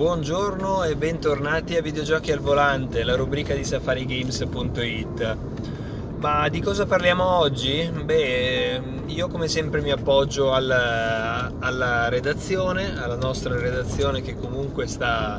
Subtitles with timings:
[0.00, 5.36] buongiorno e bentornati a Videogiochi al Volante, la rubrica di safarigames.it.
[6.16, 7.86] Ma di cosa parliamo oggi?
[8.02, 15.38] Beh, io come sempre mi appoggio alla, alla redazione, alla nostra redazione che comunque sta,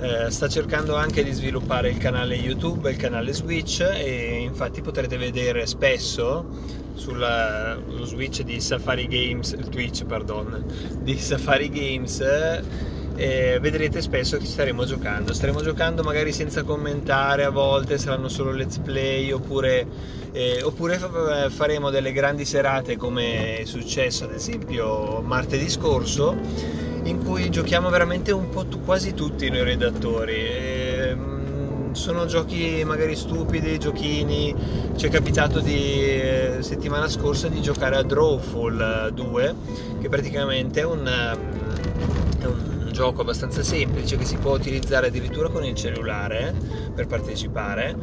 [0.00, 5.18] eh, sta, cercando anche di sviluppare il canale YouTube il canale Switch e infatti potrete
[5.18, 6.46] vedere spesso
[6.94, 7.26] sullo
[8.04, 10.64] Switch di Safari Games, Twitch pardon,
[11.02, 15.34] di Safari Games eh, vedrete spesso che staremo giocando.
[15.34, 19.86] Staremo giocando magari senza commentare, a volte saranno solo let's play oppure,
[20.32, 20.98] eh, oppure
[21.50, 26.34] faremo delle grandi serate come è successo ad esempio martedì scorso
[27.02, 30.34] in cui giochiamo veramente un po' t- quasi tutti noi redattori.
[30.34, 34.54] E, mm, sono giochi magari stupidi, giochini.
[34.96, 39.54] Ci è capitato di eh, settimana scorsa di giocare a Drawful 2,
[40.00, 41.06] che praticamente è un,
[42.40, 42.69] è un
[43.00, 46.54] gioco abbastanza semplice che si può utilizzare addirittura con il cellulare
[46.94, 47.96] per partecipare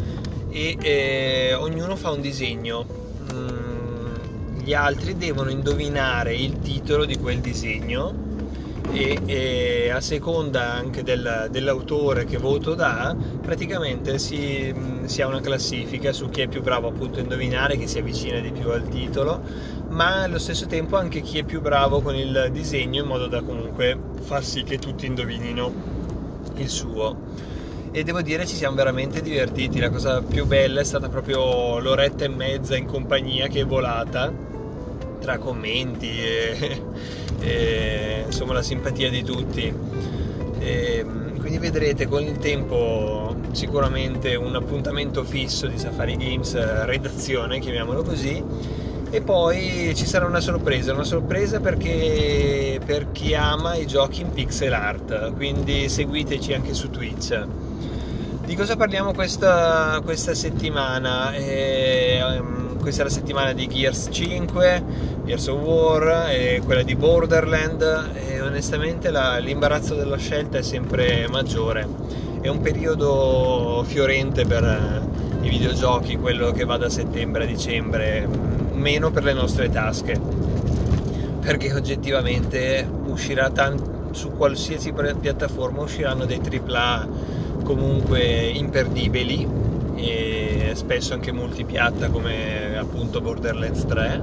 [0.50, 2.84] e eh, ognuno fa un disegno.
[3.32, 8.26] Mm, gli altri devono indovinare il titolo di quel disegno
[8.92, 14.74] e, e a seconda anche del, dell'autore che voto dà, praticamente si,
[15.06, 18.40] si, ha una classifica su chi è più bravo appunto a indovinare, chi si avvicina
[18.40, 19.42] di più al titolo,
[19.98, 23.42] ma allo stesso tempo anche chi è più bravo con il disegno in modo da
[23.42, 25.74] comunque far sì che tutti indovinino
[26.58, 27.18] il suo
[27.92, 29.80] e devo dire ci siamo veramente divertiti.
[29.80, 34.32] La cosa più bella è stata proprio l'oretta e mezza in compagnia che è volata
[35.20, 36.82] tra commenti e,
[37.42, 39.74] e insomma la simpatia di tutti.
[40.60, 41.06] E,
[41.40, 48.86] quindi vedrete con il tempo sicuramente un appuntamento fisso di Safari Games redazione, chiamiamolo così.
[49.10, 54.32] E poi ci sarà una sorpresa, una sorpresa perché per chi ama i giochi in
[54.32, 57.46] pixel art, quindi seguiteci anche su Twitch.
[58.46, 61.34] Di cosa parliamo questa, questa settimana?
[61.34, 62.22] Eh,
[62.80, 64.84] questa è la settimana di Gears 5,
[65.26, 71.28] Gears of War e quella di Borderland e onestamente la, l'imbarazzo della scelta è sempre
[71.30, 71.88] maggiore.
[72.40, 75.02] È un periodo fiorente per
[75.42, 78.47] i videogiochi, quello che va da settembre a dicembre,
[78.78, 80.20] meno per le nostre tasche,
[81.42, 87.08] perché oggettivamente uscirà tant- su qualsiasi piattaforma usciranno dei AAA
[87.64, 89.48] comunque imperdibili
[89.96, 94.22] e spesso anche multipiatta come appunto Borderlands 3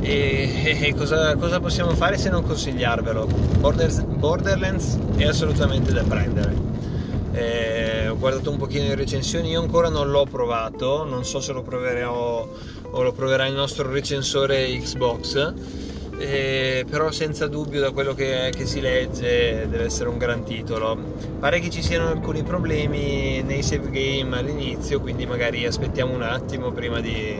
[0.00, 3.26] e, e cosa, cosa, possiamo fare se non consigliarvelo?
[3.58, 6.70] Borders, Borderlands è assolutamente da prendere.
[7.32, 11.54] Eh, ho guardato un pochino le recensioni io ancora non l'ho provato non so se
[11.54, 12.46] lo proverò
[12.92, 15.52] o lo proverà il nostro recensore Xbox
[16.22, 20.96] eh, però senza dubbio da quello che, che, si legge deve essere un gran titolo.
[21.40, 26.70] Pare che ci siano alcuni problemi nei save game all'inizio, quindi magari aspettiamo un attimo
[26.70, 27.36] prima di,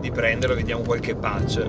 [0.00, 1.68] di prenderlo, vediamo qualche patch.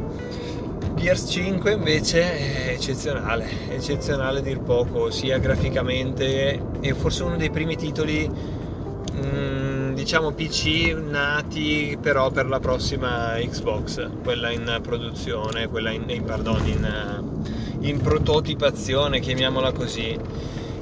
[0.93, 7.49] Gears 5 invece è eccezionale, eccezionale a dir poco, sia graficamente e forse uno dei
[7.49, 9.64] primi titoli mm,
[10.05, 16.63] diciamo PC nati però per la prossima Xbox, quella in produzione, quella in, in, pardon,
[16.67, 20.15] in, eh, in prototipazione, chiamiamola così.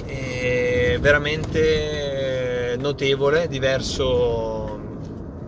[0.06, 4.78] È veramente notevole, diverso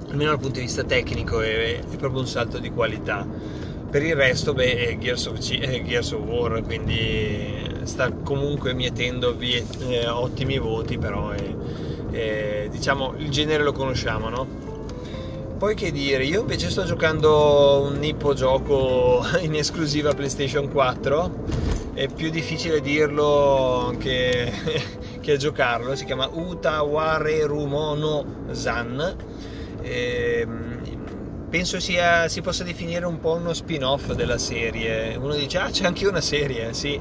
[0.07, 3.27] almeno dal punto di vista tecnico, è, è proprio un salto di qualità.
[3.89, 8.73] Per il resto, beh, è Gears of, C- è Gears of War, quindi sta comunque
[8.73, 11.43] mietendo eh, ottimi voti, però è,
[12.15, 14.47] eh, diciamo il genere lo conosciamo, no?
[15.57, 21.31] Poi che dire, io invece sto giocando un nippo gioco in esclusiva PlayStation 4,
[21.93, 24.51] è più difficile dirlo che,
[25.19, 29.15] che giocarlo, si chiama Utaware Rumono Zan.
[29.81, 30.47] E,
[31.49, 35.15] penso sia, si possa definire un po' uno spin-off della serie.
[35.15, 36.99] Uno dice, ah c'è anche una serie, sì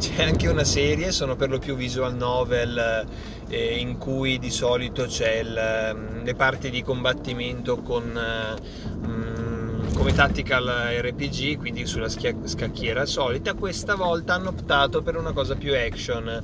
[0.00, 3.06] c'è anche una serie, sono per lo più visual novel
[3.50, 9.92] eh, in cui di solito c'è il, mm, le parti di combattimento con, eh, mm,
[9.92, 13.52] come tactical RPG, quindi sulla schia- scacchiera solita.
[13.52, 16.42] Questa volta hanno optato per una cosa più action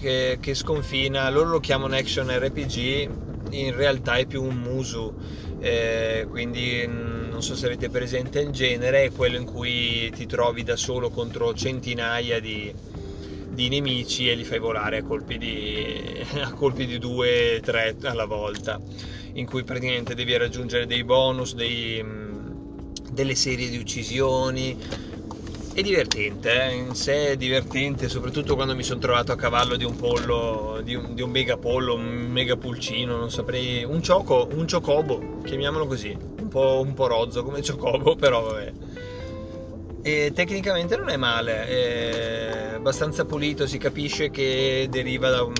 [0.00, 3.10] che, che sconfina, loro lo chiamano action RPG,
[3.50, 5.14] in realtà è più un musu.
[5.60, 10.24] Eh, quindi mm, non so se avete presente il genere, è quello in cui ti
[10.24, 12.72] trovi da solo contro centinaia di,
[13.50, 18.24] di nemici e li fai volare a colpi di, a colpi di due, tre alla
[18.24, 18.80] volta,
[19.34, 22.02] in cui praticamente devi raggiungere dei bonus, dei,
[23.12, 24.74] delle serie di uccisioni.
[25.74, 26.74] è divertente, eh?
[26.74, 30.94] in sé è divertente, soprattutto quando mi sono trovato a cavallo di un pollo, di
[30.94, 35.86] un, di un mega pollo, un mega pulcino, non saprei, un cioco, un ciocobo, chiamiamolo
[35.86, 38.72] così, po', un po rozzo come ciocobo, però vabbè.
[40.00, 45.52] E tecnicamente non è male, è abbastanza pulito, si capisce che deriva da un,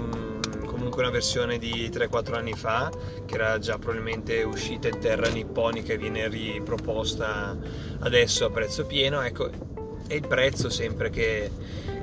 [0.65, 2.91] comunque una versione di 3-4 anni fa,
[3.27, 7.59] che era già probabilmente uscita in terra nipponica e viene riproposta
[7.99, 9.21] adesso a prezzo pieno.
[9.21, 9.51] Ecco,
[10.07, 11.51] è il prezzo sempre che,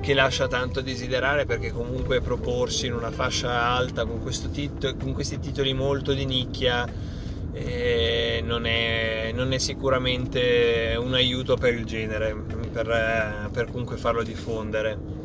[0.02, 5.14] che, lascia tanto a desiderare perché comunque proporsi in una fascia alta con, titolo, con
[5.14, 7.22] questi titoli molto di nicchia
[8.44, 12.36] non, è, non, è, sicuramente un aiuto per il genere,
[12.72, 15.22] per, per comunque farlo diffondere.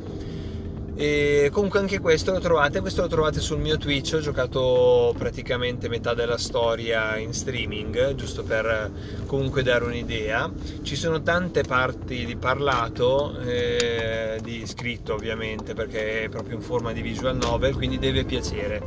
[1.01, 5.89] E comunque anche questo lo trovate, questo lo trovate sul mio Twitch, ho giocato praticamente
[5.89, 8.91] metà della storia in streaming, giusto per
[9.25, 10.51] comunque dare un'idea.
[10.83, 16.93] Ci sono tante parti di parlato, eh, di scritto ovviamente, perché è proprio in forma
[16.93, 18.83] di visual novel, quindi deve piacere.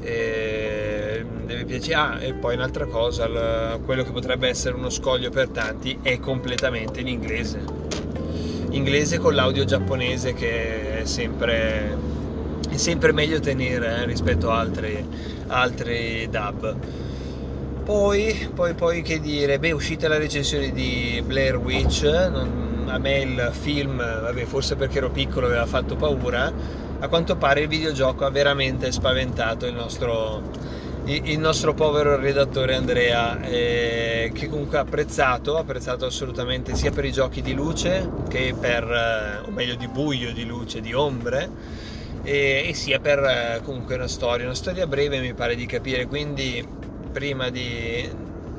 [0.00, 0.47] E
[1.48, 1.96] deve piacere.
[1.96, 3.26] Ah, e poi un'altra cosa,
[3.84, 7.88] quello che potrebbe essere uno scoglio per tanti è completamente in inglese
[8.70, 11.96] inglese con l'audio giapponese che è sempre,
[12.68, 15.04] è sempre meglio tenere eh, rispetto a altri,
[15.46, 16.76] altri dub.
[17.84, 23.20] Poi, poi, poi, che dire, beh, uscita la recensione di Blair Witch, non, a me
[23.20, 26.52] il film, vabbè, forse perché ero piccolo aveva fatto paura,
[26.98, 30.42] a quanto pare il videogioco ha veramente spaventato il nostro,
[31.10, 37.12] il nostro povero redattore Andrea eh, che comunque ha apprezzato, apprezzato assolutamente sia per i
[37.12, 41.48] giochi di luce che per, eh, o meglio di buio, di luce, di ombre
[42.22, 46.06] e, e sia per eh, comunque una storia, una storia breve mi pare di capire,
[46.06, 46.62] quindi
[47.10, 48.06] prima di,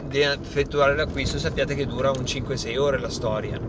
[0.07, 3.59] di effettuare l'acquisto sappiate che dura un 5-6 ore la storia.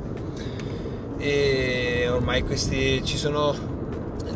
[1.18, 3.69] E ormai questi ci sono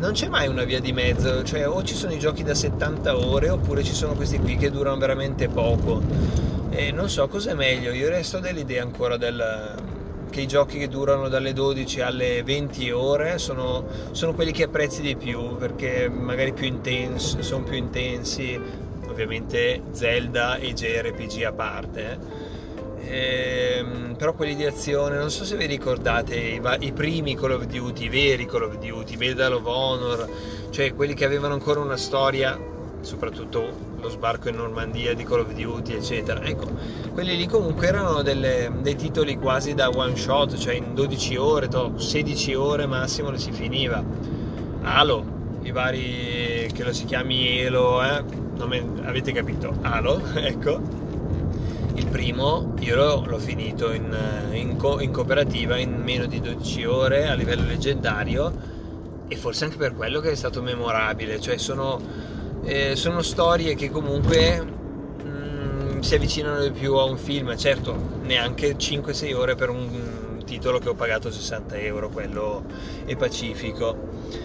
[0.05, 3.17] non c'è mai una via di mezzo, cioè o ci sono i giochi da 70
[3.17, 5.99] ore oppure ci sono questi qui che durano veramente poco.
[6.69, 9.73] E non so cos'è meglio, io resto dell'idea ancora del,
[10.29, 15.01] che i giochi che durano dalle 12 alle 20 ore sono, sono quelli che apprezzi
[15.01, 18.61] di più perché magari più intensi, sono più intensi,
[19.07, 22.53] ovviamente Zelda e JRPG a parte.
[23.07, 27.51] Eh ehm, però quelli di azione, non so se vi ricordate i, i, primi Call
[27.51, 30.27] of Duty, i veri Call of Duty, Medal of Honor,
[30.69, 32.57] cioè quelli che avevano ancora una storia,
[33.01, 36.41] soprattutto lo sbarco in Normandia di Call of Duty, eccetera.
[36.43, 36.67] Ecco,
[37.13, 41.69] quelli lì comunque erano delle, dei titoli quasi da one shot, cioè in 12 ore,
[41.95, 44.03] 16 ore massimo le si finiva.
[44.81, 45.25] Halo,
[45.61, 48.23] i vari che lo si chiami Elo, eh?
[48.65, 49.75] Me, avete capito?
[49.81, 51.04] Halo, ecco
[51.95, 54.15] il primo io l'ho, finito in,
[54.51, 58.73] in, co- in, cooperativa in meno di 12 ore a livello leggendario
[59.27, 61.99] e forse anche per quello che è stato memorabile, cioè sono,
[62.63, 68.19] eh, sono storie che comunque mh, mm, si avvicinano di più a un film, certo
[68.21, 72.63] neanche 5-6 ore per un titolo che ho pagato 60 euro, quello
[73.05, 74.43] è pacifico.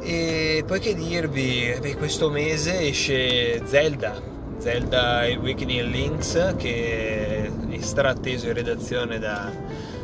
[0.00, 4.29] E poi che dirvi, beh, questo mese esce Zelda,
[4.60, 9.50] Zelda Awakening Links che è straatteso in redazione da,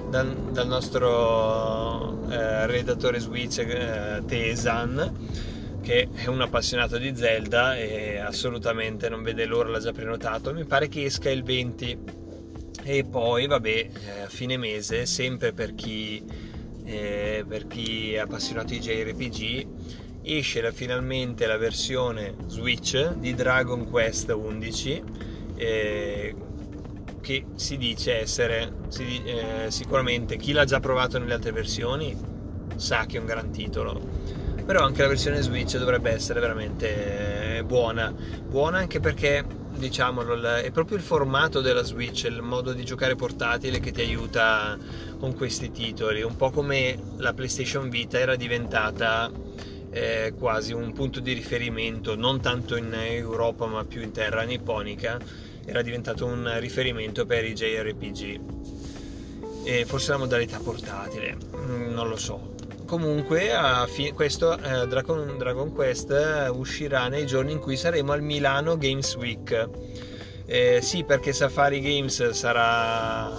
[0.09, 5.13] da, dal nostro eh, redattore Switch eh, Tesan
[5.83, 10.53] che è un appassionato di Zelda e assolutamente non vede l'ora, l'ha già prenotato.
[10.53, 11.99] Mi pare che esca il 20
[12.83, 16.25] e poi vabbè eh, a fine mese sempre per chi,
[16.83, 19.67] eh, per chi è appassionato di JRPG
[20.27, 25.03] esce finalmente la versione Switch di Dragon Quest 11
[25.55, 26.35] eh,
[27.21, 32.17] che si dice essere si, eh, sicuramente chi l'ha già provato nelle altre versioni
[32.77, 34.01] sa che è un gran titolo.
[34.65, 38.13] Però anche la versione Switch dovrebbe essere veramente eh, buona.
[38.13, 39.45] Buona anche perché
[39.77, 44.77] diciamolo è proprio il formato della Switch il modo di giocare portatile che ti aiuta
[45.19, 46.23] con questi titoli.
[46.23, 49.31] Un po' come la PlayStation Vita era diventata
[49.97, 55.19] eh, quasi un punto di riferimento, non tanto in Europa ma più in terra nipponica,
[55.65, 58.41] era diventato un riferimento per i JRPG.
[59.65, 62.55] E forse la modalità portatile, mm, non lo so.
[62.85, 63.51] Comunque,
[63.89, 69.17] fi- questo eh, Dragon, Dragon, Quest uscirà nei giorni in cui saremo al Milano Games
[69.17, 69.69] Week.
[70.45, 73.33] Eh, sì, perché Safari Games sarà,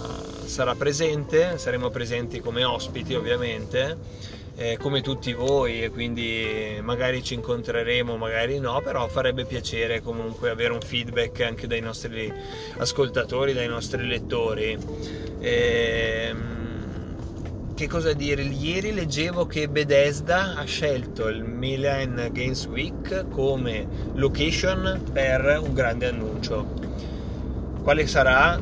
[0.44, 4.26] sarà presente, saremo presenti come ospiti ovviamente
[4.58, 10.50] eh, come tutti voi e quindi magari ci incontreremo, magari no, però farebbe piacere comunque
[10.50, 12.32] avere un feedback anche dai nostri
[12.76, 14.76] ascoltatori, dai nostri lettori.
[15.38, 16.56] Ehm,
[17.76, 18.42] che cosa dire?
[18.42, 26.06] Ieri leggevo che Bethesda ha scelto il Milan Games Week come location per un grande
[26.06, 26.66] annuncio.
[27.80, 28.60] Quale sarà?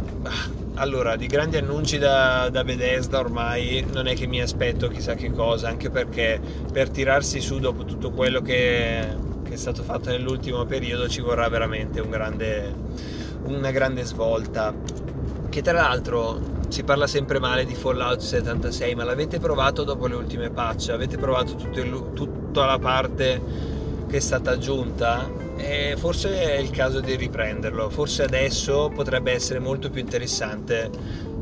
[0.78, 5.30] Allora, di grandi annunci da, da, Bethesda ormai non è che mi aspetto chissà che
[5.30, 6.38] cosa, anche perché
[6.70, 9.08] per tirarsi su dopo tutto quello che,
[9.42, 12.74] che è stato fatto nell'ultimo periodo ci vorrà veramente un grande,
[13.44, 14.74] una grande svolta.
[15.48, 20.14] Che tra l'altro si parla sempre male di Fallout 76, ma l'avete provato dopo le
[20.14, 20.90] ultime patch?
[20.90, 23.40] Avete provato il, tutta la parte
[24.08, 25.28] che è stata aggiunta?
[25.56, 30.90] E forse è il caso di riprenderlo, forse adesso potrebbe essere molto più interessante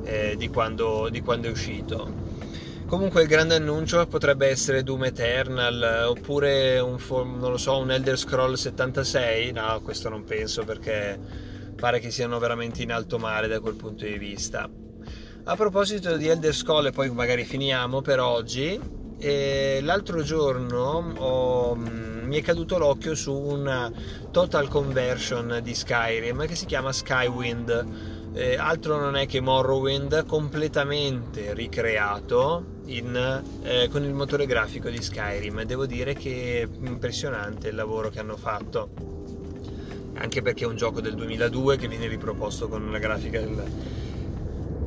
[0.05, 2.23] eh, di, quando, di quando è uscito.
[2.87, 9.53] Comunque il grande annuncio potrebbe essere Doom Eternal oppure un, so, un Elder Scroll 76,
[9.53, 11.19] no questo non penso perché
[11.75, 14.69] pare che siano veramente in alto mare da quel punto di vista.
[15.47, 18.81] A proposito di Elder Scroll, e poi magari finiamo per oggi,
[19.25, 23.91] eh, l'altro giorno ho, mm, mi è caduto l'occhio su una
[24.31, 27.87] total conversion di Skyrim che si chiama Skywind.
[28.35, 35.01] Eh, altro non è che Morrowind completamente ricreato in, eh, con il motore grafico di
[35.01, 35.63] Skyrim.
[35.63, 38.91] Devo dire che è impressionante il lavoro che hanno fatto.
[40.17, 43.63] Anche perché è un gioco del 2002 che viene riproposto con la grafica del,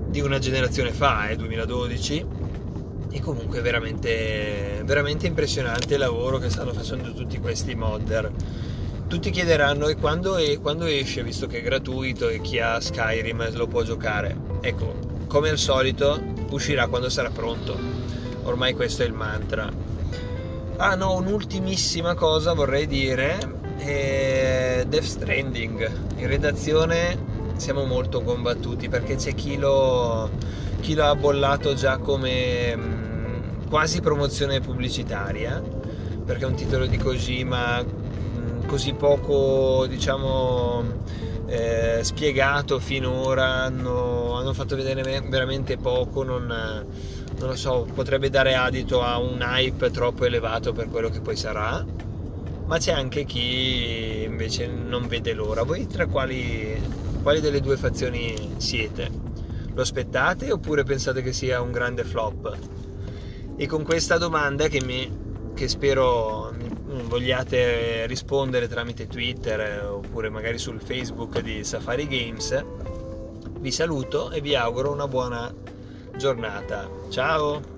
[0.10, 2.37] di una generazione fa, eh, 2012
[3.18, 8.32] e comunque veramente, veramente impressionante il lavoro che stanno facendo tutti questi modder.
[9.08, 13.56] Tutti chiederanno e quando, e quando, esce visto che è gratuito e chi ha Skyrim
[13.56, 14.36] lo può giocare?
[14.62, 16.22] Ecco come al solito
[16.52, 17.78] uscirà quando sarà pronto.
[18.44, 19.70] Ormai questo è il mantra.
[20.78, 23.40] Ah no un'ultimissima cosa vorrei dire
[23.78, 25.92] è Death Stranding.
[26.18, 27.18] In redazione
[27.56, 30.30] siamo molto combattuti perché c'è chi lo,
[30.82, 32.97] chi lo ha bollato già come
[33.68, 35.62] quasi promozione pubblicitaria
[36.26, 40.84] perché un titolo di Kojima mh, così poco diciamo
[41.48, 48.56] eh, spiegato finora hanno, hanno, fatto vedere veramente poco non, non lo so potrebbe dare
[48.56, 51.86] adito a un hype troppo elevato per quello che poi sarà
[52.66, 58.54] ma c'è anche chi invece non vede l'ora voi tra quali quali delle due fazioni
[58.56, 59.12] siete?
[59.74, 62.58] Lo aspettate oppure pensate che sia un grande flop?
[63.60, 66.54] E con questa domanda che, mi, che spero
[67.08, 72.64] vogliate rispondere tramite Twitter oppure magari sul Facebook di Safari Games,
[73.60, 75.52] vi saluto e vi auguro una buona
[76.16, 76.88] giornata.
[77.10, 77.77] Ciao!